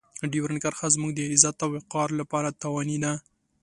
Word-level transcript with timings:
ډیورنډ 0.31 0.59
کرښه 0.63 0.87
زموږ 0.95 1.11
د 1.15 1.19
عزت 1.31 1.57
او 1.63 1.69
وقار 1.75 2.09
لپاره 2.21 2.55
تاواني 2.61 2.97
ده. 3.03 3.13